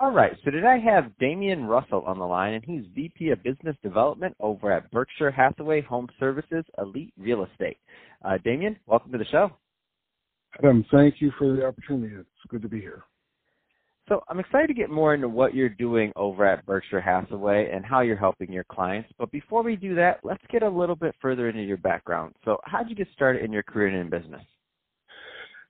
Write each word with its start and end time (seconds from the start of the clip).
All 0.00 0.12
right, 0.12 0.30
so 0.44 0.52
today 0.52 0.68
I 0.68 0.94
have 0.94 1.10
Damian 1.18 1.64
Russell 1.64 2.04
on 2.06 2.20
the 2.20 2.24
line, 2.24 2.54
and 2.54 2.64
he's 2.64 2.84
VP 2.94 3.30
of 3.30 3.42
Business 3.42 3.74
Development 3.82 4.32
over 4.38 4.70
at 4.70 4.88
Berkshire 4.92 5.32
Hathaway 5.32 5.82
Home 5.82 6.06
Services 6.20 6.64
Elite 6.78 7.12
Real 7.18 7.44
Estate. 7.44 7.78
Uh, 8.24 8.38
Damian, 8.44 8.76
welcome 8.86 9.10
to 9.10 9.18
the 9.18 9.24
show. 9.24 9.50
Adam, 10.60 10.84
thank 10.92 11.16
you 11.20 11.32
for 11.36 11.52
the 11.52 11.66
opportunity. 11.66 12.14
It's 12.14 12.28
good 12.48 12.62
to 12.62 12.68
be 12.68 12.80
here. 12.80 13.02
So 14.08 14.22
I'm 14.28 14.38
excited 14.38 14.68
to 14.68 14.74
get 14.74 14.88
more 14.88 15.14
into 15.14 15.28
what 15.28 15.52
you're 15.52 15.68
doing 15.68 16.12
over 16.14 16.46
at 16.46 16.64
Berkshire 16.64 17.00
Hathaway 17.00 17.68
and 17.72 17.84
how 17.84 18.02
you're 18.02 18.16
helping 18.16 18.52
your 18.52 18.64
clients. 18.70 19.10
But 19.18 19.32
before 19.32 19.64
we 19.64 19.74
do 19.74 19.96
that, 19.96 20.20
let's 20.22 20.44
get 20.48 20.62
a 20.62 20.68
little 20.68 20.94
bit 20.94 21.16
further 21.20 21.48
into 21.48 21.62
your 21.62 21.76
background. 21.76 22.36
So 22.44 22.58
how 22.62 22.84
did 22.84 22.90
you 22.90 22.96
get 22.96 23.08
started 23.14 23.44
in 23.44 23.52
your 23.52 23.64
career 23.64 23.88
in 23.88 24.08
business? 24.08 24.42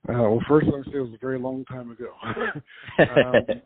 Uh, 0.07 0.13
well, 0.13 0.39
first 0.47 0.67
I 0.67 0.77
would 0.77 0.85
say 0.85 0.97
it 0.97 0.99
was 0.99 1.13
a 1.15 1.17
very 1.19 1.39
long 1.39 1.65
time 1.65 1.89
ago. 1.89 2.11
um, 2.99 3.61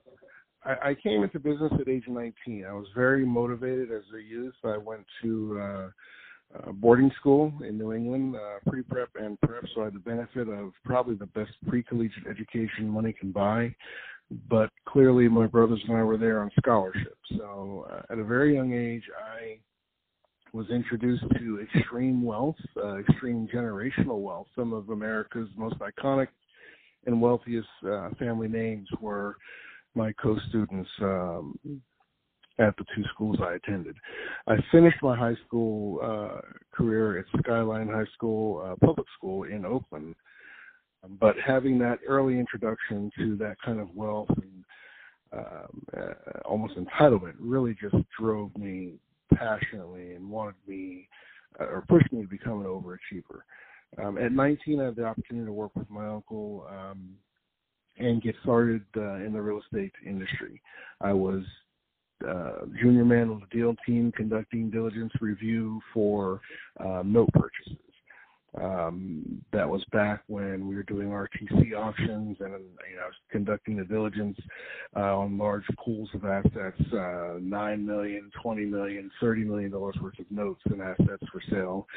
I, 0.66 0.96
came 0.96 1.24
into 1.24 1.40
business 1.40 1.72
at 1.80 1.88
age 1.88 2.06
19. 2.08 2.66
I 2.66 2.74
was 2.74 2.88
very 2.96 3.26
motivated 3.26 3.92
as 3.92 4.04
a 4.18 4.22
youth. 4.22 4.54
I 4.64 4.78
went 4.78 5.06
to 5.22 5.60
uh, 5.62 5.90
uh, 6.58 6.72
boarding 6.74 7.12
school 7.20 7.52
in 7.68 7.78
New 7.78 7.94
England, 7.94 8.36
uh, 8.36 8.70
pre-prep 8.70 9.10
and 9.20 9.40
prep, 9.42 9.64
so 9.74 9.82
I 9.82 9.86
had 9.86 9.96
the 9.96 10.00
benefit 10.00 10.48
of 10.48 10.72
probably 10.86 11.16
the 11.16 11.26
best 11.28 11.52
pre-collegiate 11.68 12.28
education 12.30 12.88
money 12.88 13.14
can 13.14 13.32
buy. 13.32 13.76
But 14.50 14.70
clearly, 14.88 15.28
my 15.28 15.48
brothers 15.48 15.82
and 15.88 15.98
I 15.98 16.04
were 16.04 16.18
there 16.18 16.42
on 16.42 16.50
scholarship. 16.60 17.18
So 17.38 17.88
uh, 17.92 18.14
at 18.14 18.20
a 18.20 18.24
very 18.24 18.56
young 18.56 18.74
age, 18.74 19.04
I 19.38 19.58
was 20.54 20.70
introduced 20.70 21.26
to 21.40 21.60
extreme 21.76 22.24
wealth, 22.24 22.56
uh, 22.78 22.98
extreme 22.98 23.48
generational 23.54 24.22
wealth. 24.22 24.48
Some 24.56 24.72
of 24.72 24.90
America's 24.90 25.50
most 25.58 25.76
iconic 25.80 26.28
and 27.06 27.22
wealthiest 27.22 27.68
uh, 27.86 28.10
family 28.18 28.48
names 28.48 28.88
were 29.02 29.36
my 29.96 30.12
co-students. 30.14 30.90
Um, 31.02 31.82
at 32.60 32.76
the 32.78 32.86
two 32.96 33.04
schools 33.14 33.38
I 33.42 33.56
attended. 33.56 33.96
I 34.48 34.56
finished 34.72 34.98
my 35.02 35.18
high 35.18 35.36
school 35.48 36.00
uh, 36.04 36.42
career 36.72 37.18
at 37.18 37.26
Skyline 37.40 37.88
High 37.88 38.06
School, 38.14 38.64
uh, 38.64 38.76
public 38.86 39.08
school 39.18 39.44
in 39.46 39.66
Oakland. 39.66 40.16
But 41.20 41.36
having 41.46 41.78
that 41.80 42.00
early 42.08 42.40
introduction 42.40 43.12
to 43.18 43.36
that 43.38 43.56
kind 43.66 43.80
of 43.80 43.94
wealth 43.96 44.30
and 44.30 44.64
um, 45.34 45.86
uh, 45.98 46.40
almost 46.46 46.76
entitlement 46.78 47.34
really 47.40 47.76
just 47.82 47.96
drove 48.18 48.56
me 48.56 48.94
passionately 49.34 50.14
and 50.14 50.30
wanted 50.30 50.56
me 50.68 51.10
uh, 51.60 51.66
or 51.66 51.84
pushed 51.88 52.12
me 52.14 52.22
to 52.22 52.28
become 52.28 52.62
an 52.62 52.68
overachiever. 52.68 53.42
Um, 54.02 54.18
at 54.18 54.32
19, 54.32 54.80
I 54.80 54.86
had 54.86 54.96
the 54.96 55.06
opportunity 55.06 55.46
to 55.46 55.52
work 55.52 55.76
with 55.76 55.90
my 55.90 56.08
uncle 56.08 56.68
um, 56.70 57.16
and 57.98 58.22
get 58.22 58.36
started 58.44 58.84
uh, 58.98 59.16
in 59.16 59.34
the 59.34 59.42
real 59.42 59.62
estate 59.62 59.94
industry. 60.06 60.62
I 61.02 61.14
was 61.14 61.44
uh, 62.28 62.66
junior 62.82 63.06
man 63.06 63.30
on 63.30 63.42
the 63.42 63.58
deal 63.58 63.76
team 63.86 64.12
conducting 64.16 64.70
diligence 64.70 65.12
review 65.20 65.80
for 65.94 66.42
uh, 66.80 67.04
note 67.06 67.30
purchases. 67.34 67.78
Um, 68.62 69.42
that 69.52 69.68
was 69.68 69.84
back 69.92 70.24
when 70.28 70.68
we 70.68 70.76
were 70.76 70.84
doing 70.84 71.08
RTC 71.08 71.76
auctions 71.76 72.38
and 72.40 72.54
you 72.90 72.96
know 72.98 73.10
conducting 73.32 73.78
the 73.78 73.84
diligence 73.84 74.38
uh, 74.96 75.18
on 75.18 75.38
large 75.38 75.64
pools 75.84 76.10
of 76.14 76.24
assets, 76.24 76.80
uh, 76.94 77.40
nine 77.42 77.86
million, 77.86 78.30
twenty 78.42 78.66
million, 78.66 79.10
thirty 79.20 79.44
million 79.44 79.72
dollars 79.72 79.96
worth 80.02 80.20
of 80.20 80.30
notes 80.30 80.62
and 80.66 80.82
assets 80.82 81.24
for 81.32 81.42
sale. 81.50 81.88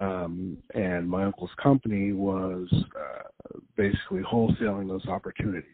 Um, 0.00 0.58
and 0.74 1.08
my 1.08 1.24
uncle's 1.24 1.50
company 1.62 2.12
was 2.12 2.68
uh, 2.72 3.58
basically 3.76 4.20
wholesaling 4.20 4.88
those 4.88 5.06
opportunities. 5.06 5.70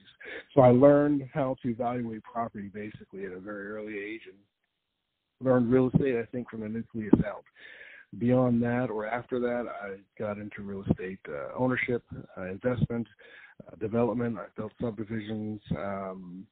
So 0.54 0.60
I 0.60 0.70
learned 0.70 1.28
how 1.34 1.56
to 1.62 1.68
evaluate 1.68 2.22
property 2.22 2.70
basically 2.72 3.24
at 3.24 3.32
a 3.32 3.40
very 3.40 3.70
early 3.72 3.98
age 3.98 4.22
and 4.26 4.36
learned 5.40 5.70
real 5.70 5.90
estate, 5.92 6.16
I 6.16 6.24
think, 6.26 6.50
from 6.50 6.60
the 6.60 6.68
nucleus 6.68 7.12
out. 7.26 7.44
Beyond 8.16 8.62
that 8.62 8.88
or 8.90 9.06
after 9.06 9.38
that, 9.38 9.66
I 9.68 9.96
got 10.18 10.38
into 10.38 10.62
real 10.62 10.82
estate 10.88 11.18
uh, 11.28 11.48
ownership, 11.56 12.02
uh, 12.38 12.46
investment, 12.46 13.06
uh, 13.66 13.76
development. 13.76 14.38
I 14.38 14.46
built 14.56 14.72
subdivisions 14.80 15.60
um, 15.76 16.46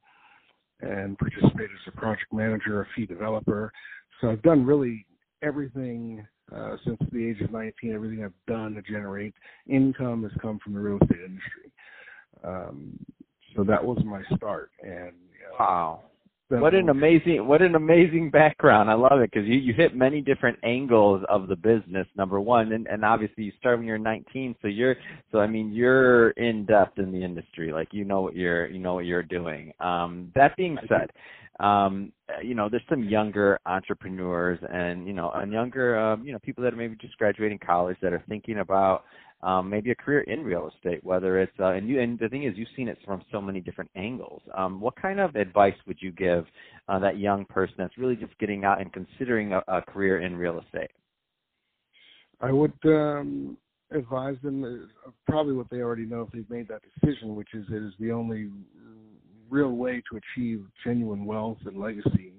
and 0.81 1.17
participated 1.19 1.71
as 1.71 1.93
a 1.95 1.97
project 1.97 2.31
manager, 2.33 2.83
a 2.83 2.87
fee 2.95 3.07
developer. 3.07 3.73
So 4.21 4.31
I've 4.31 4.43
done 4.43 4.67
really 4.67 5.07
everything 5.43 6.27
uh, 6.55 6.77
since 6.85 6.99
the 7.11 7.27
age 7.27 7.41
of 7.41 7.51
19. 7.53 7.95
Everything 7.95 8.25
I've 8.25 8.33
done 8.47 8.75
to 8.75 8.83
generate 8.83 9.35
income 9.67 10.23
has 10.25 10.33
come 10.43 10.59
from 10.63 10.75
the 10.75 10.81
real 10.81 10.99
estate 11.03 11.25
industry. 11.25 11.73
Um, 12.45 12.99
so 13.55 13.65
that 13.65 13.83
was 13.83 13.99
my 14.05 14.23
start. 14.37 14.71
And 14.83 15.13
you 15.33 15.49
know, 15.49 15.57
wow, 15.59 16.03
what 16.49 16.75
an 16.75 16.89
amazing 16.89 17.47
what 17.47 17.61
an 17.61 17.75
amazing 17.75 18.31
background! 18.31 18.89
I 18.89 18.95
love 18.95 19.21
it 19.21 19.31
because 19.33 19.49
you 19.49 19.57
you 19.57 19.75
hit 19.75 19.97
many 19.97 20.21
different 20.21 20.59
angles 20.63 21.25
of 21.29 21.49
the 21.49 21.57
business. 21.57 22.07
Number 22.17 22.41
one, 22.41 22.73
and 22.73 22.87
and 22.87 23.05
obviously 23.05 23.45
you 23.45 23.53
start 23.59 23.79
when 23.79 23.87
you're 23.87 23.99
19, 23.99 24.55
so 24.63 24.69
you're 24.69 24.97
so 25.33 25.39
I 25.39 25.49
mean 25.49 25.73
you're 25.73 26.31
in 26.31 26.65
depth 26.65 26.99
in 26.99 27.11
the 27.11 27.23
industry, 27.23 27.73
like 27.73 27.89
you 27.91 28.05
know 28.05 28.21
what 28.21 28.37
you're 28.37 28.69
you 28.69 28.79
know 28.79 28.95
what 28.95 29.07
you're 29.07 29.25
doing. 29.25 29.73
Um, 29.81 30.31
that 30.37 30.57
being 30.57 30.79
said, 30.89 31.11
um, 31.65 32.13
you 32.43 32.55
know 32.55 32.69
there's 32.69 32.83
some 32.89 33.03
younger 33.03 33.59
entrepreneurs 33.67 34.61
and 34.73 35.07
you 35.07 35.15
know 35.15 35.33
and 35.35 35.53
younger 35.53 35.99
um, 35.99 36.25
you 36.25 36.33
know 36.33 36.39
people 36.39 36.63
that 36.63 36.73
are 36.73 36.77
maybe 36.77 36.97
just 37.01 37.17
graduating 37.19 37.59
college 37.59 37.97
that 38.03 38.13
are 38.13 38.23
thinking 38.29 38.59
about 38.59 39.05
um, 39.43 39.69
maybe 39.69 39.91
a 39.91 39.95
career 39.95 40.21
in 40.23 40.43
real 40.43 40.71
estate, 40.75 41.05
whether 41.05 41.41
it's 41.41 41.53
uh, 41.61 41.73
and 41.73 41.89
you 41.89 42.01
and 42.01 42.19
the 42.19 42.29
thing 42.29 42.45
is 42.45 42.55
you've 42.57 42.69
seen 42.77 42.89
it 42.89 42.99
from 43.05 43.23
so 43.31 43.41
many 43.41 43.61
different 43.61 43.91
angles. 43.95 44.43
Um, 44.57 44.81
what 44.81 45.01
kind 45.01 45.21
of 45.21 45.37
advice 45.37 45.75
would 45.87 45.99
you 46.01 46.13
give 46.13 46.47
uh, 46.89 46.99
that 47.01 47.19
young 47.19 47.45
person 47.45 47.75
that's 47.79 47.97
really 47.99 48.17
just 48.17 48.37
getting 48.39 48.65
out 48.65 48.81
and 48.81 48.93
considering 48.93 49.53
a, 49.53 49.63
a 49.69 49.83
career 49.83 50.23
in 50.23 50.37
real 50.37 50.61
estate? 50.61 50.91
I 52.41 52.53
would 52.53 52.73
um, 52.85 53.57
advise 53.91 54.37
them 54.43 54.89
uh, 55.07 55.11
probably 55.29 55.55
what 55.55 55.71
they 55.71 55.79
already 55.79 56.05
know 56.05 56.23
if 56.23 56.33
they've 56.33 56.51
made 56.51 56.69
that 56.69 56.83
decision, 57.01 57.35
which 57.35 57.55
is 57.55 57.67
it 57.71 57.83
is 57.83 57.93
the 58.01 58.13
only 58.13 58.51
real 59.49 59.73
way 59.73 60.03
to 60.11 60.19
achieve 60.19 60.67
genuine 60.85 61.25
wealth 61.25 61.59
and 61.67 61.79
legacy 61.79 62.33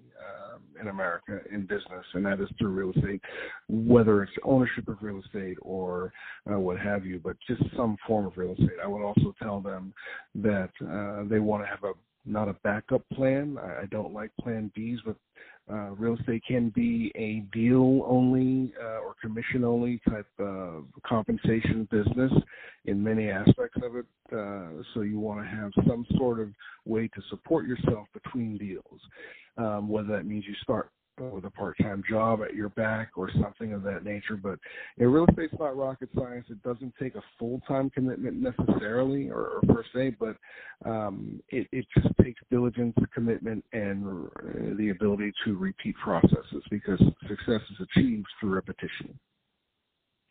America 0.97 1.39
in 1.51 1.61
business, 1.61 2.05
and 2.13 2.25
that 2.25 2.39
is 2.39 2.49
through 2.57 2.71
real 2.71 2.91
estate, 2.91 3.21
whether 3.67 4.23
it's 4.23 4.31
ownership 4.43 4.87
of 4.87 4.97
real 5.01 5.21
estate 5.25 5.57
or 5.61 6.11
uh, 6.51 6.59
what 6.59 6.79
have 6.79 7.05
you, 7.05 7.19
but 7.23 7.37
just 7.47 7.61
some 7.75 7.97
form 8.07 8.25
of 8.25 8.37
real 8.37 8.53
estate. 8.53 8.79
I 8.83 8.87
would 8.87 9.03
also 9.03 9.35
tell 9.41 9.59
them 9.59 9.93
that 10.35 10.71
uh, 10.81 11.27
they 11.29 11.39
want 11.39 11.63
to 11.63 11.67
have 11.67 11.83
a 11.83 11.93
not 12.25 12.49
a 12.49 12.53
backup 12.63 13.03
plan. 13.13 13.57
I, 13.61 13.83
I 13.83 13.85
don't 13.89 14.13
like 14.13 14.31
plan 14.41 14.71
Bs 14.77 14.97
with 15.05 15.15
uh, 15.69 15.91
real 15.97 16.15
estate 16.17 16.43
can 16.47 16.69
be 16.69 17.11
a 17.15 17.39
deal 17.55 18.03
only 18.07 18.73
uh, 18.81 18.99
or 18.99 19.15
commission 19.21 19.65
only 19.65 19.99
type 20.09 20.27
of 20.39 20.85
compensation 21.05 21.87
business 21.91 22.31
in 22.85 23.03
many 23.03 23.29
aspects 23.29 23.77
of 23.83 23.97
it. 23.97 24.05
Uh, 24.31 24.81
so 24.93 25.01
you 25.01 25.19
want 25.19 25.41
to 25.41 25.47
have 25.47 25.71
some 25.87 26.05
sort 26.17 26.39
of 26.39 26.49
way 26.85 27.07
to 27.09 27.21
support 27.29 27.67
yourself 27.67 28.07
between 28.13 28.57
deals 28.57 29.01
um, 29.57 29.89
whether 29.89 30.09
that 30.09 30.25
means 30.25 30.45
you 30.47 30.55
start 30.61 30.91
with 31.19 31.45
a 31.45 31.49
part-time 31.49 32.03
job 32.07 32.41
at 32.43 32.53
your 32.53 32.69
back 32.69 33.09
or 33.15 33.29
something 33.41 33.73
of 33.73 33.81
that 33.83 34.03
nature. 34.03 34.37
But 34.37 34.59
real 34.97 35.25
estate's 35.27 35.53
not 35.59 35.75
rocket 35.75 36.09
science. 36.15 36.45
It 36.49 36.61
doesn't 36.61 36.93
take 37.01 37.15
a 37.15 37.23
full-time 37.39 37.89
commitment 37.89 38.39
necessarily, 38.39 39.29
or, 39.29 39.47
or 39.47 39.61
per 39.67 39.83
se, 39.93 40.15
but 40.19 40.37
um, 40.87 41.41
it, 41.49 41.67
it 41.71 41.85
just 41.95 42.13
takes 42.21 42.39
diligence, 42.51 42.95
commitment, 43.13 43.65
and 43.73 44.29
the 44.77 44.89
ability 44.89 45.31
to 45.45 45.57
repeat 45.57 45.95
processes 46.03 46.63
because 46.69 46.99
success 47.27 47.61
is 47.71 47.87
achieved 47.95 48.27
through 48.39 48.53
repetition. 48.53 49.17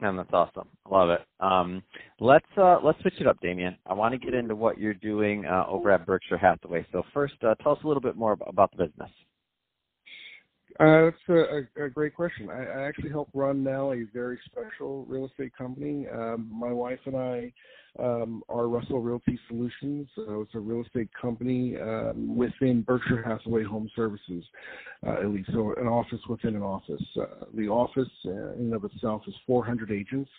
And 0.00 0.19
that's 0.19 0.32
awesome. 0.32 0.69
I 0.84 0.94
love 0.94 1.10
it. 1.10 1.20
Um, 1.40 1.82
let's 2.20 2.46
uh, 2.58 2.78
let's 2.84 3.00
switch 3.00 3.14
it 3.19 3.26
up, 3.26 3.40
Damian. 3.40 3.76
I 3.87 3.94
want 3.94 4.12
to 4.12 4.19
get 4.19 4.34
into 4.34 4.54
what 4.54 4.78
you're 4.78 4.93
doing 4.93 5.46
uh, 5.46 5.64
over 5.69 5.90
at 5.90 6.04
Berkshire 6.04 6.37
Hathaway. 6.37 6.87
So 6.93 7.02
first, 7.14 7.34
uh, 7.43 7.54
tell 7.62 7.72
us 7.72 7.78
a 7.82 7.88
little 7.88 8.02
bit 8.02 8.14
more 8.14 8.37
about 8.46 8.70
the 8.76 8.87
business. 8.87 9.10
Uh, 10.78 11.05
that's 11.05 11.17
a, 11.28 11.32
a, 11.81 11.84
a, 11.87 11.88
great 11.88 12.14
question. 12.14 12.50
I, 12.50 12.64
I, 12.64 12.87
actually 12.87 13.08
help 13.08 13.31
run 13.32 13.64
now 13.64 13.93
a 13.93 14.02
very 14.12 14.38
special 14.44 15.06
real 15.06 15.25
estate 15.25 15.56
company. 15.56 16.06
Um, 16.08 16.50
my 16.52 16.70
wife 16.70 16.99
and 17.06 17.17
I 17.17 17.52
um, 17.99 18.43
are 18.49 18.69
Russell 18.69 19.00
Realty 19.00 19.38
Solutions. 19.49 20.06
So 20.14 20.43
it's 20.43 20.55
a 20.55 20.58
real 20.58 20.82
estate 20.84 21.08
company 21.20 21.76
um, 21.81 22.37
within 22.37 22.82
Berkshire 22.82 23.23
Hathaway 23.23 23.64
Home 23.64 23.88
Services, 23.96 24.44
uh, 25.06 25.23
Elite. 25.23 25.46
So 25.52 25.75
an 25.78 25.87
office 25.87 26.20
within 26.28 26.56
an 26.56 26.62
office. 26.62 27.02
Uh, 27.19 27.46
the 27.55 27.69
office 27.69 28.11
uh, 28.26 28.52
in 28.55 28.67
and 28.67 28.75
of 28.75 28.84
itself 28.84 29.23
is 29.26 29.34
400 29.46 29.90
agents. 29.90 30.31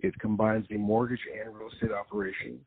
It 0.00 0.16
combines 0.18 0.66
a 0.70 0.74
mortgage 0.74 1.20
and 1.42 1.54
real 1.54 1.68
estate 1.68 1.92
operation. 1.92 2.60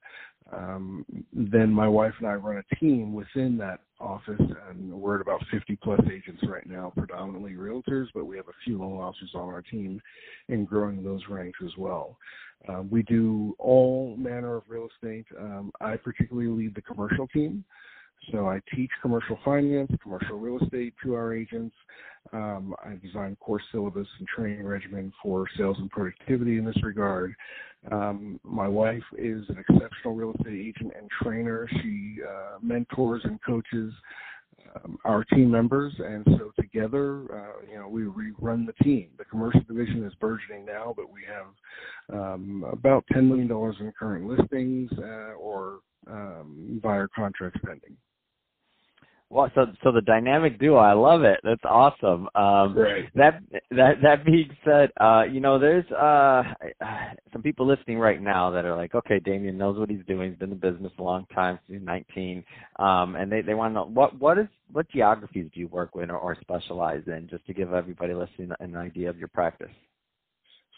Um, 0.52 1.06
then 1.32 1.72
my 1.72 1.88
wife 1.88 2.14
and 2.20 2.28
I 2.28 2.34
run 2.34 2.58
a 2.58 2.76
team 2.76 3.14
within 3.14 3.58
that 3.58 3.80
office, 4.00 4.42
and 4.70 4.92
we're 4.92 5.16
at 5.16 5.22
about 5.22 5.42
50 5.50 5.78
plus 5.78 6.02
agents 6.12 6.44
right 6.48 6.68
now, 6.68 6.92
predominantly 6.96 7.54
realtors, 7.54 8.08
but 8.14 8.26
we 8.26 8.36
have 8.38 8.48
a 8.50 8.64
few 8.66 8.78
loan 8.78 9.00
officers 9.00 9.32
on 9.34 9.48
our 9.50 9.62
team 9.62 10.02
and 10.50 10.68
growing 10.68 11.04
those 11.04 11.22
ranks 11.30 11.60
as 11.66 11.72
well. 11.78 12.18
Um, 12.68 12.90
we 12.90 13.04
do 13.04 13.56
all 13.60 14.16
manner 14.18 14.58
of 14.58 14.64
real 14.68 14.88
estate. 14.94 15.26
Um, 15.40 15.72
I 15.82 15.96
particularly 15.96 16.50
lead 16.50 16.76
the 16.76 16.82
commercial 16.82 17.28
team. 17.28 17.64
So 18.32 18.48
I 18.48 18.60
teach 18.76 18.92
commercial 19.02 19.38
finance, 19.44 19.92
commercial 20.02 20.40
real 20.40 20.60
estate 20.64 20.94
to 21.04 21.14
our 21.14 21.34
agents. 21.34 21.76
Um, 22.32 22.74
I 22.84 22.96
design 23.06 23.36
course 23.40 23.64
syllabus 23.72 24.08
and 24.20 24.28
training 24.28 24.66
regimen 24.66 25.12
for 25.22 25.46
sales 25.58 25.78
and 25.80 25.90
productivity 25.90 26.58
in 26.58 26.66
this 26.66 26.82
regard. 26.84 27.36
Um, 27.92 28.40
my 28.44 28.68
wife 28.68 29.04
is 29.18 29.44
an 29.50 29.58
exceptional 29.58 30.16
real 30.16 30.34
estate 30.34 30.54
agent 30.54 30.94
and 30.98 31.10
trainer. 31.22 31.68
She 31.82 32.16
uh, 32.28 32.60
mentors 32.62 33.22
and 33.26 33.40
coaches 33.44 33.94
um, 34.76 34.98
our 35.06 35.24
team 35.26 35.52
members, 35.52 35.94
and 36.00 36.26
so 36.38 36.52
together, 36.60 37.24
uh, 37.34 37.66
you 37.70 37.78
know, 37.78 37.88
we, 37.88 38.06
run 38.40 38.66
the 38.66 38.84
team. 38.84 39.10
The 39.18 39.26
commercial 39.26 39.62
division 39.62 40.04
is 40.06 40.14
burgeoning 40.20 40.66
now, 40.66 40.94
but 40.96 41.12
we 41.12 41.22
have 41.28 42.20
um, 42.20 42.66
about 42.72 43.06
$10 43.14 43.28
million 43.28 43.52
in 43.52 43.94
current 43.98 44.28
listings 44.28 44.92
uh, 44.98 45.34
or 45.34 45.80
um, 46.10 46.80
buyer 46.84 47.08
contracts 47.16 47.60
pending. 47.64 47.96
Well, 49.34 49.50
so 49.56 49.66
so 49.84 49.92
the 49.92 50.02
dynamic 50.02 50.60
duo, 50.60 50.78
I 50.78 50.94
love 50.94 51.24
it. 51.24 51.40
That's 51.44 51.64
awesome. 51.66 52.30
Um, 52.36 52.78
right. 52.78 53.10
That 53.16 53.42
that 53.72 53.96
that 54.04 54.24
being 54.24 54.56
said, 54.64 54.92
uh, 55.02 55.24
you 55.24 55.40
know, 55.40 55.58
there's 55.58 55.90
uh, 55.92 56.44
some 57.34 57.42
people 57.42 57.66
listening 57.66 57.98
right 57.98 58.22
now 58.22 58.52
that 58.52 58.64
are 58.64 58.76
like, 58.76 58.94
okay, 58.94 59.20
Damien 59.20 59.58
knows 59.58 59.80
what 59.80 59.90
he's 59.90 60.06
doing. 60.08 60.30
He's 60.30 60.38
been 60.38 60.52
in 60.52 60.60
the 60.60 60.72
business 60.72 60.92
a 61.00 61.04
long 61.04 61.26
time, 61.34 61.58
since 61.66 61.80
he's 61.80 61.86
19, 61.86 62.44
um, 62.78 63.16
and 63.16 63.32
they 63.32 63.42
they 63.42 63.56
want 63.56 63.72
to 63.72 63.74
know 63.74 63.86
what 63.86 64.20
what 64.20 64.38
is 64.38 64.46
what 64.72 64.88
geographies 64.92 65.50
do 65.52 65.60
you 65.60 65.68
work 65.68 65.96
with 65.96 66.12
or, 66.12 66.18
or 66.18 66.38
specialize 66.40 67.02
in, 67.08 67.28
just 67.28 67.44
to 67.48 67.56
give 67.56 67.74
everybody 67.74 68.14
listening 68.14 68.52
an 68.60 68.76
idea 68.76 69.10
of 69.10 69.18
your 69.18 69.30
practice. 69.30 69.72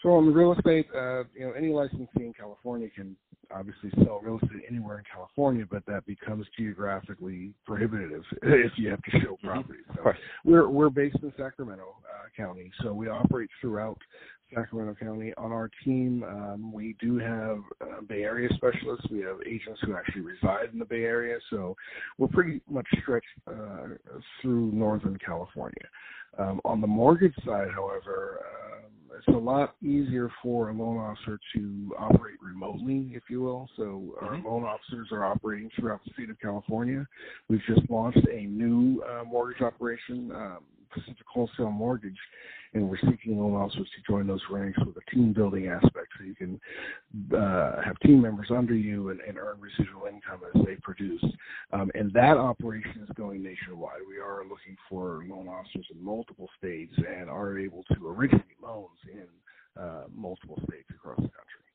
So 0.06 0.12
on 0.12 0.32
real 0.32 0.52
estate, 0.52 0.86
uh, 0.94 1.24
you 1.34 1.40
know, 1.40 1.52
any 1.58 1.70
licensee 1.70 2.06
in 2.18 2.32
California 2.32 2.88
can 2.94 3.16
obviously 3.52 3.90
sell 4.04 4.20
real 4.22 4.36
estate 4.36 4.62
anywhere 4.70 4.98
in 4.98 5.04
California, 5.12 5.64
but 5.68 5.84
that 5.86 6.06
becomes 6.06 6.46
geographically 6.56 7.50
prohibitive 7.66 8.22
if 8.42 8.70
you 8.76 8.88
have 8.88 9.02
to 9.02 9.10
show 9.10 9.32
mm-hmm. 9.32 9.48
property. 9.48 9.80
So 9.96 10.12
we're 10.44 10.68
we're 10.68 10.90
based 10.90 11.16
in 11.24 11.32
Sacramento 11.36 11.82
uh, 11.82 12.28
County, 12.36 12.70
so 12.84 12.92
we 12.92 13.08
operate 13.08 13.50
throughout 13.60 13.98
Sacramento 14.54 14.94
County. 14.94 15.34
On 15.38 15.50
our 15.50 15.68
team, 15.84 16.22
um, 16.22 16.72
we 16.72 16.94
do 17.00 17.18
have 17.18 17.58
uh, 17.80 18.00
Bay 18.08 18.22
Area 18.22 18.48
specialists. 18.54 19.06
We 19.10 19.22
have 19.22 19.38
agents 19.44 19.80
who 19.82 19.96
actually 19.96 20.22
reside 20.22 20.68
in 20.72 20.78
the 20.78 20.84
Bay 20.84 21.02
Area, 21.02 21.38
so 21.50 21.74
we're 22.16 22.28
pretty 22.28 22.60
much 22.70 22.86
stretched 23.02 23.26
uh, 23.48 23.88
through 24.40 24.70
Northern 24.70 25.18
California. 25.18 25.74
Um, 26.38 26.60
on 26.64 26.80
the 26.80 26.86
mortgage 26.86 27.34
side, 27.44 27.70
however. 27.74 28.38
It's 29.18 29.28
a 29.28 29.38
lot 29.38 29.74
easier 29.82 30.30
for 30.42 30.70
a 30.70 30.72
loan 30.72 30.98
officer 30.98 31.38
to 31.54 31.94
operate 31.98 32.36
remotely, 32.42 33.10
if 33.14 33.24
you 33.28 33.40
will. 33.42 33.68
So 33.76 33.82
mm-hmm. 33.82 34.24
our 34.24 34.38
loan 34.38 34.64
officers 34.64 35.08
are 35.12 35.24
operating 35.24 35.70
throughout 35.78 36.04
the 36.04 36.12
state 36.12 36.30
of 36.30 36.40
California. 36.40 37.06
We've 37.48 37.62
just 37.66 37.88
launched 37.90 38.26
a 38.30 38.42
new 38.44 39.02
uh, 39.02 39.24
mortgage 39.24 39.62
operation, 39.62 40.30
um, 40.34 40.58
Pacific 40.92 41.26
Wholesale 41.32 41.70
Mortgage, 41.70 42.18
and 42.76 42.88
we're 42.88 42.98
seeking 43.10 43.38
loan 43.38 43.54
officers 43.54 43.88
to 43.96 44.12
join 44.12 44.26
those 44.26 44.42
ranks 44.50 44.78
with 44.84 44.96
a 44.96 45.10
team 45.10 45.32
building 45.32 45.68
aspect 45.68 46.08
so 46.18 46.24
you 46.24 46.34
can 46.34 46.60
uh, 47.36 47.82
have 47.82 47.98
team 48.00 48.20
members 48.20 48.48
under 48.50 48.74
you 48.74 49.10
and, 49.10 49.20
and, 49.20 49.38
earn 49.38 49.58
residual 49.60 50.06
income 50.06 50.40
as 50.54 50.62
they 50.64 50.76
produce. 50.76 51.24
Um, 51.72 51.90
and 51.94 52.12
that 52.12 52.36
operation 52.36 53.02
is 53.02 53.08
going 53.16 53.42
nationwide. 53.42 54.00
We 54.08 54.18
are 54.18 54.42
looking 54.42 54.76
for 54.88 55.24
loan 55.28 55.48
officers 55.48 55.86
in 55.94 56.04
multiple 56.04 56.48
states 56.58 56.94
and 56.96 57.30
are 57.30 57.58
able 57.58 57.82
to 57.92 58.08
originate 58.08 58.62
loans 58.62 58.98
in 59.10 59.26
uh, 59.82 60.04
multiple 60.14 60.58
states 60.68 60.88
across 60.90 61.16
the 61.16 61.22
country. 61.22 61.65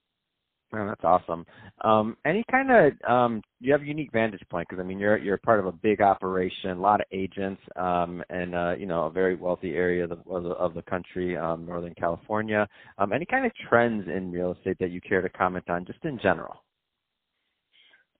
Man, 0.73 0.87
that's 0.87 1.03
awesome. 1.03 1.45
Um, 1.83 2.15
any 2.25 2.45
kind 2.49 2.69
of 2.71 3.09
um, 3.09 3.41
you 3.59 3.73
have 3.73 3.81
a 3.81 3.85
unique 3.85 4.11
vantage 4.13 4.41
point 4.49 4.69
because 4.69 4.81
I 4.81 4.87
mean 4.87 4.99
you're 4.99 5.17
you're 5.17 5.37
part 5.37 5.59
of 5.59 5.65
a 5.65 5.71
big 5.71 6.01
operation, 6.01 6.71
a 6.71 6.81
lot 6.81 7.01
of 7.01 7.07
agents, 7.11 7.61
um, 7.75 8.23
and 8.29 8.55
uh, 8.55 8.75
you 8.77 8.85
know 8.85 9.05
a 9.05 9.09
very 9.09 9.35
wealthy 9.35 9.71
area 9.71 10.05
of 10.05 10.11
the 10.11 10.31
of 10.31 10.43
the, 10.43 10.51
of 10.51 10.73
the 10.73 10.81
country, 10.83 11.35
um, 11.35 11.65
Northern 11.65 11.93
California. 11.95 12.67
Um, 12.97 13.11
any 13.11 13.25
kind 13.25 13.45
of 13.45 13.51
trends 13.67 14.07
in 14.07 14.31
real 14.31 14.53
estate 14.53 14.77
that 14.79 14.91
you 14.91 15.01
care 15.01 15.21
to 15.21 15.29
comment 15.29 15.69
on, 15.69 15.85
just 15.85 15.99
in 16.05 16.17
general? 16.23 16.63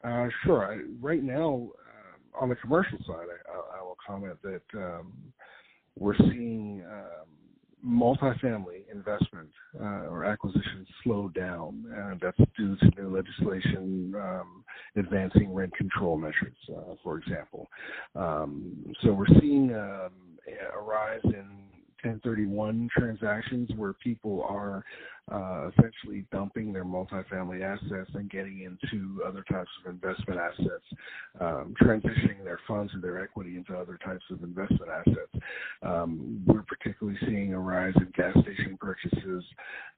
Uh, 0.03 0.27
sure. 0.43 0.65
I, 0.65 0.81
right 0.99 1.23
now, 1.23 1.69
uh, 2.35 2.43
on 2.43 2.49
the 2.49 2.55
commercial 2.55 2.97
side, 3.07 3.27
I, 3.47 3.79
I 3.79 3.81
will 3.81 3.97
comment 4.05 4.37
that 4.43 4.61
um, 4.77 5.13
we're 5.97 6.17
seeing 6.17 6.83
um, 6.91 7.27
multifamily 7.85 8.83
investment 8.91 9.49
uh, 9.79 10.07
or 10.09 10.25
acquisition 10.25 10.85
slowed 11.03 11.33
down, 11.33 11.85
and 11.95 12.19
that's 12.19 12.37
due 12.57 12.75
to 12.77 13.01
new 13.01 13.15
legislation 13.15 14.13
um, 14.15 14.63
advancing 14.95 15.53
rent 15.53 15.73
control 15.75 16.17
measures, 16.17 16.55
uh, 16.69 16.95
for 17.03 17.17
example. 17.17 17.69
Um, 18.15 18.93
so 19.03 19.11
we're 19.13 19.39
seeing 19.39 19.73
um, 19.73 20.11
a 20.75 20.81
rise 20.81 21.21
in 21.23 21.47
1031 22.03 22.89
transactions 22.95 23.69
where 23.75 23.93
people 23.93 24.43
are 24.49 24.83
uh, 25.29 25.69
essentially 25.69 26.25
dumping 26.31 26.73
their 26.73 26.85
multifamily 26.85 27.61
assets 27.61 28.09
and 28.15 28.29
getting 28.29 28.61
into 28.61 29.21
other 29.25 29.43
types 29.49 29.69
of 29.83 29.91
investment 29.91 30.39
assets, 30.39 30.83
um, 31.39 31.73
transitioning 31.81 32.43
their 32.43 32.59
funds 32.67 32.91
and 32.93 33.03
their 33.03 33.21
equity 33.23 33.55
into 33.55 33.77
other 33.77 33.97
types 34.03 34.23
of 34.31 34.43
investment 34.43 34.89
assets. 34.91 35.45
Um, 35.83 36.43
we're 36.45 36.63
particularly 36.63 37.17
seeing 37.25 37.53
a 37.53 37.59
rise 37.59 37.93
in 37.97 38.11
gas 38.15 38.33
station 38.43 38.77
purchases, 38.79 39.43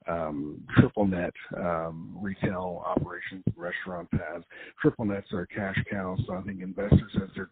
um, 0.07 0.61
triple 0.77 1.07
net 1.07 1.33
um, 1.57 2.17
retail 2.19 2.83
operations, 2.85 3.43
restaurant 3.55 4.09
paths. 4.11 4.43
Triple 4.81 5.05
nets 5.05 5.31
are 5.33 5.45
cash 5.47 5.77
cows, 5.91 6.19
so 6.27 6.35
I 6.35 6.41
think 6.41 6.61
investors, 6.61 7.11
as 7.15 7.29
they're, 7.35 7.49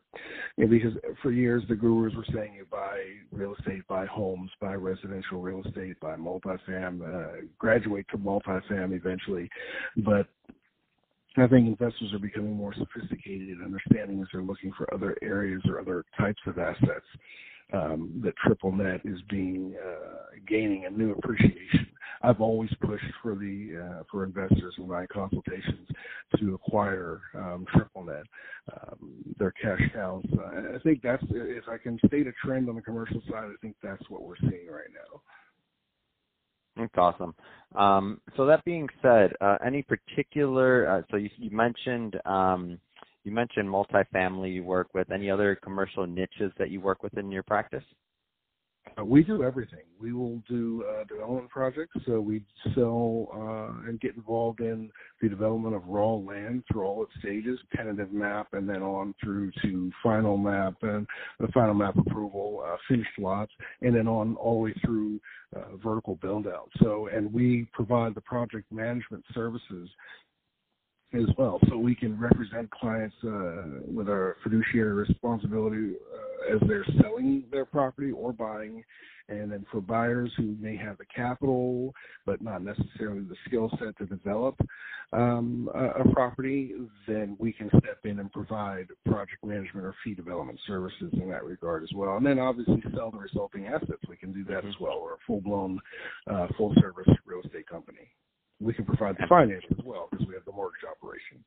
you 0.57 0.65
know, 0.65 0.69
because 0.69 0.93
for 1.21 1.31
years 1.31 1.63
the 1.69 1.75
gurus 1.75 2.13
were 2.15 2.25
saying 2.33 2.53
you 2.55 2.65
buy 2.69 2.99
real 3.31 3.55
estate, 3.57 3.87
buy 3.87 4.05
homes, 4.05 4.51
buy 4.59 4.73
residential 4.73 5.41
real 5.41 5.61
estate, 5.65 5.99
buy 5.99 6.15
multifam, 6.15 7.01
uh, 7.01 7.41
graduate 7.61 8.07
to 8.09 8.17
multifam 8.17 8.91
eventually, 8.93 9.47
but 9.97 10.27
I 11.37 11.47
think 11.47 11.67
investors 11.67 12.11
are 12.13 12.19
becoming 12.19 12.55
more 12.55 12.73
sophisticated 12.73 13.49
in 13.49 13.61
understanding 13.63 14.19
as 14.19 14.27
they're 14.33 14.41
looking 14.41 14.73
for 14.77 14.91
other 14.93 15.15
areas 15.21 15.61
or 15.69 15.79
other 15.79 16.03
types 16.17 16.41
of 16.47 16.57
assets 16.57 17.05
um, 17.71 18.19
that 18.23 18.33
triple 18.45 18.71
net 18.71 19.01
is 19.05 19.19
being 19.29 19.75
uh, 19.81 20.35
gaining 20.47 20.85
a 20.85 20.89
new 20.89 21.11
appreciation. 21.11 21.87
I've 22.23 22.41
always 22.41 22.69
pushed 22.81 23.05
for 23.21 23.35
the 23.35 23.81
uh, 23.81 24.03
for 24.11 24.23
investors 24.25 24.73
in 24.77 24.87
my 24.87 25.05
consultations 25.05 25.87
to 26.37 26.53
acquire 26.55 27.21
um, 27.35 27.65
triple 27.73 28.03
net, 28.03 28.23
um, 28.73 29.11
their 29.39 29.51
cash 29.51 29.81
cows. 29.93 30.25
I 30.75 30.79
think 30.83 31.01
that's 31.01 31.23
if 31.29 31.63
I 31.69 31.77
can 31.77 31.97
state 32.05 32.27
a 32.27 32.33
trend 32.45 32.69
on 32.69 32.75
the 32.75 32.81
commercial 32.81 33.21
side, 33.29 33.45
I 33.45 33.55
think 33.61 33.75
that's 33.81 34.03
what 34.09 34.23
we're 34.23 34.37
seeing 34.41 34.67
right 34.67 34.91
now. 34.93 35.21
That's 36.81 36.97
awesome. 36.97 37.35
Um, 37.75 38.21
so 38.35 38.45
that 38.45 38.63
being 38.65 38.87
said, 39.01 39.33
uh, 39.41 39.57
any 39.65 39.83
particular? 39.83 40.89
Uh, 40.89 41.01
so 41.11 41.17
you, 41.17 41.29
you 41.37 41.51
mentioned 41.51 42.19
um, 42.25 42.79
you 43.23 43.31
mentioned 43.31 43.69
multifamily 43.69 44.53
you 44.53 44.63
work 44.63 44.89
with. 44.93 45.11
Any 45.11 45.29
other 45.29 45.55
commercial 45.55 46.07
niches 46.07 46.51
that 46.57 46.71
you 46.71 46.81
work 46.81 47.03
with 47.03 47.17
in 47.17 47.31
your 47.31 47.43
practice? 47.43 47.83
Uh, 48.99 49.05
we 49.05 49.23
do 49.23 49.43
everything. 49.43 49.83
We 49.99 50.13
will 50.13 50.41
do 50.49 50.83
uh, 50.89 51.03
development 51.05 51.49
projects. 51.49 51.95
So 52.05 52.19
we 52.19 52.43
sell 52.75 53.29
uh, 53.33 53.87
and 53.87 53.99
get 53.99 54.15
involved 54.15 54.59
in 54.59 54.89
the 55.21 55.29
development 55.29 55.75
of 55.75 55.85
raw 55.87 56.13
land 56.13 56.63
through 56.71 56.83
all 56.83 57.03
its 57.03 57.11
stages, 57.19 57.59
tentative 57.75 58.11
map, 58.11 58.47
and 58.53 58.67
then 58.67 58.81
on 58.81 59.13
through 59.23 59.51
to 59.61 59.91
final 60.03 60.37
map 60.37 60.75
and 60.81 61.07
the 61.39 61.47
final 61.49 61.73
map 61.73 61.95
approval, 61.97 62.63
uh, 62.65 62.75
finished 62.87 63.11
lots, 63.17 63.51
and 63.81 63.95
then 63.95 64.07
on 64.07 64.35
all 64.35 64.55
the 64.55 64.61
way 64.61 64.73
through 64.83 65.19
uh, 65.55 65.75
vertical 65.83 66.15
build 66.15 66.47
out. 66.47 66.69
So, 66.81 67.07
and 67.13 67.31
we 67.31 67.67
provide 67.73 68.15
the 68.15 68.21
project 68.21 68.71
management 68.71 69.23
services 69.33 69.89
as 71.13 71.27
well. 71.37 71.59
So 71.69 71.77
we 71.77 71.95
can 71.95 72.19
represent 72.19 72.69
clients 72.71 73.15
uh, 73.23 73.81
with 73.87 74.09
our 74.09 74.37
fiduciary 74.43 74.93
responsibility 74.93 75.95
uh, 75.95 76.55
as 76.55 76.61
they're 76.67 76.85
selling 77.01 77.43
their 77.51 77.65
property 77.65 78.11
or 78.11 78.33
buying. 78.33 78.83
And 79.29 79.51
then 79.51 79.65
for 79.71 79.79
buyers 79.79 80.31
who 80.35 80.57
may 80.59 80.75
have 80.75 80.97
the 80.97 81.05
capital 81.05 81.93
but 82.25 82.41
not 82.41 82.63
necessarily 82.63 83.21
the 83.21 83.35
skill 83.47 83.69
set 83.79 83.97
to 83.97 84.05
develop 84.05 84.59
um, 85.13 85.69
a, 85.73 86.01
a 86.01 86.11
property, 86.13 86.73
then 87.07 87.37
we 87.39 87.53
can 87.53 87.69
step 87.69 87.99
in 88.03 88.19
and 88.19 88.31
provide 88.31 88.87
project 89.05 89.43
management 89.45 89.85
or 89.85 89.95
fee 90.03 90.13
development 90.13 90.59
services 90.67 91.09
in 91.13 91.29
that 91.29 91.45
regard 91.45 91.83
as 91.83 91.89
well. 91.93 92.17
And 92.17 92.25
then 92.25 92.39
obviously 92.39 92.83
sell 92.93 93.11
the 93.11 93.17
resulting 93.17 93.67
assets. 93.67 94.01
We 94.09 94.17
can 94.17 94.33
do 94.33 94.43
that 94.45 94.65
as 94.65 94.75
well. 94.79 95.01
We're 95.01 95.13
a 95.13 95.25
full 95.25 95.41
blown, 95.41 95.79
uh, 96.29 96.47
full 96.57 96.73
service 96.81 97.07
real 97.25 97.41
estate 97.41 97.67
company 97.67 98.11
we 98.61 98.73
can 98.73 98.85
provide 98.85 99.15
the 99.17 99.27
finance 99.27 99.63
as 99.71 99.83
well 99.83 100.07
because 100.11 100.25
we 100.27 100.33
have 100.33 100.45
the 100.45 100.51
mortgage 100.51 100.83
operation. 100.89 101.43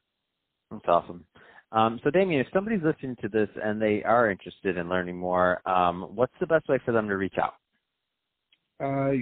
That's 0.71 0.85
awesome. 0.89 1.25
Um, 1.73 2.01
so, 2.05 2.11
Damien, 2.11 2.41
if 2.41 2.47
somebody's 2.53 2.83
listening 2.85 3.17
to 3.23 3.29
this 3.29 3.49
and 3.63 3.81
they 3.81 4.03
are 4.05 4.31
interested 4.31 4.77
in 4.77 4.89
learning 4.89 5.17
more, 5.17 5.67
um, 5.69 6.11
what's 6.15 6.35
the 6.41 6.47
best 6.47 6.69
way 6.69 6.79
for 6.85 6.93
them 6.93 7.09
to 7.09 7.17
reach 7.17 7.35
out? 7.41 7.55
Uh, 8.81 9.13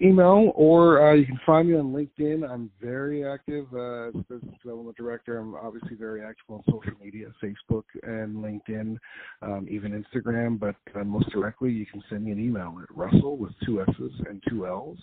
email 0.00 0.52
or 0.54 1.10
uh, 1.10 1.14
you 1.14 1.26
can 1.26 1.38
find 1.46 1.68
me 1.68 1.76
on 1.76 1.92
LinkedIn. 1.92 2.48
I'm 2.48 2.70
very 2.80 3.24
active 3.24 3.66
uh, 3.72 4.08
as 4.08 4.14
a 4.14 4.24
business 4.28 4.54
development 4.62 4.96
director. 4.96 5.38
I'm 5.38 5.54
obviously 5.54 5.96
very 5.96 6.22
active 6.22 6.44
on 6.48 6.62
social 6.66 6.92
media, 7.02 7.26
Facebook 7.42 7.84
and 8.02 8.36
LinkedIn, 8.36 8.96
um, 9.42 9.66
even 9.70 10.04
Instagram. 10.04 10.58
But 10.58 10.76
uh, 10.94 11.04
most 11.04 11.30
directly, 11.30 11.70
you 11.70 11.86
can 11.86 12.02
send 12.10 12.24
me 12.24 12.32
an 12.32 12.40
email 12.40 12.76
at 12.82 12.96
Russell 12.96 13.36
with 13.36 13.52
two 13.64 13.80
S's 13.80 14.12
and 14.28 14.42
two 14.48 14.66
L's 14.66 14.98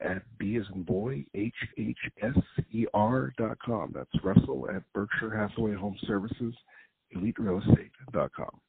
at 0.00 0.22
B 0.38 0.56
as 0.56 0.66
in 0.74 0.82
boy, 0.82 1.24
H 1.34 1.54
H 1.78 1.98
S 2.22 2.36
E 2.72 2.86
R 2.94 3.32
dot 3.38 3.58
com. 3.64 3.92
That's 3.94 4.24
Russell 4.24 4.68
at 4.74 4.82
Berkshire 4.92 5.36
Hathaway 5.36 5.74
Home 5.74 5.96
Services, 6.06 6.54
Elite 7.12 7.38
Real 7.38 7.58
Estate 7.60 7.90
dot 8.12 8.30
com. 8.36 8.60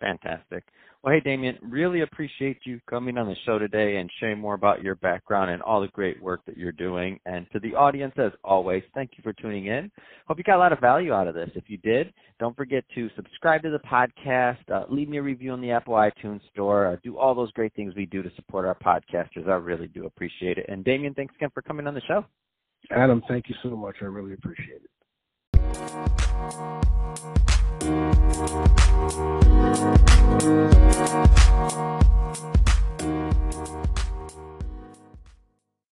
Fantastic. 0.00 0.64
Well, 1.02 1.14
hey, 1.14 1.20
Damien, 1.20 1.56
really 1.62 2.00
appreciate 2.00 2.58
you 2.64 2.80
coming 2.90 3.18
on 3.18 3.28
the 3.28 3.36
show 3.46 3.56
today 3.58 3.98
and 3.98 4.10
sharing 4.18 4.40
more 4.40 4.54
about 4.54 4.82
your 4.82 4.96
background 4.96 5.50
and 5.50 5.62
all 5.62 5.80
the 5.80 5.86
great 5.88 6.20
work 6.20 6.40
that 6.46 6.56
you're 6.56 6.72
doing. 6.72 7.20
And 7.24 7.46
to 7.52 7.60
the 7.60 7.76
audience, 7.76 8.14
as 8.18 8.32
always, 8.42 8.82
thank 8.94 9.12
you 9.16 9.22
for 9.22 9.32
tuning 9.32 9.66
in. 9.66 9.92
Hope 10.26 10.38
you 10.38 10.44
got 10.44 10.56
a 10.56 10.58
lot 10.58 10.72
of 10.72 10.80
value 10.80 11.12
out 11.12 11.28
of 11.28 11.36
this. 11.36 11.50
If 11.54 11.64
you 11.68 11.78
did, 11.78 12.12
don't 12.40 12.56
forget 12.56 12.84
to 12.96 13.08
subscribe 13.14 13.62
to 13.62 13.70
the 13.70 13.78
podcast, 13.78 14.58
uh, 14.72 14.86
leave 14.90 15.08
me 15.08 15.18
a 15.18 15.22
review 15.22 15.52
on 15.52 15.60
the 15.60 15.70
Apple 15.70 15.94
iTunes 15.94 16.40
Store, 16.52 16.88
uh, 16.88 16.96
do 17.04 17.16
all 17.16 17.32
those 17.32 17.52
great 17.52 17.72
things 17.74 17.94
we 17.94 18.06
do 18.06 18.22
to 18.22 18.30
support 18.34 18.64
our 18.64 18.74
podcasters. 18.74 19.48
I 19.48 19.54
really 19.54 19.86
do 19.86 20.06
appreciate 20.06 20.58
it. 20.58 20.66
And 20.68 20.84
Damien, 20.84 21.14
thanks 21.14 21.34
again 21.36 21.50
for 21.54 21.62
coming 21.62 21.86
on 21.86 21.94
the 21.94 22.02
show. 22.08 22.24
Adam, 22.90 23.22
thank 23.28 23.48
you 23.48 23.54
so 23.62 23.70
much. 23.70 23.96
I 24.02 24.06
really 24.06 24.32
appreciate 24.32 24.82
it. 27.22 27.47
Thank 27.88 28.18
you. 33.68 33.87